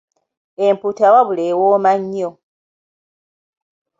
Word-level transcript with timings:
Empuuta 0.65 1.07
wabula 1.13 1.43
ewooma 1.51 1.91
nnyo! 2.01 2.29